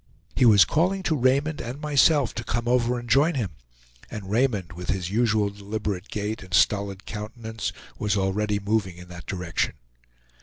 [0.35, 3.51] He was calling to Raymond and myself to come over and join him,
[4.09, 9.27] and Raymond, with his usual deliberate gait and stolid countenance, was already moving in that
[9.27, 9.75] direction.